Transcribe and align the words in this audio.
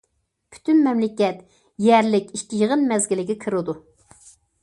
پۈتۈن 0.53 0.79
مەملىكەت 0.85 1.43
يەرلىك 1.89 2.33
ئىككى 2.39 2.63
يىغىن 2.63 2.87
مەزگىلىگە 2.93 3.39
كىرىدۇ. 3.47 3.77